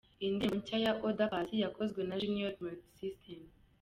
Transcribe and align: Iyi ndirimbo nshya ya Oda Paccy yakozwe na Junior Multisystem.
Iyi 0.21 0.31
ndirimbo 0.35 0.57
nshya 0.63 0.77
ya 0.85 0.93
Oda 1.07 1.25
Paccy 1.31 1.61
yakozwe 1.63 2.01
na 2.03 2.15
Junior 2.21 2.53
Multisystem. 2.63 3.43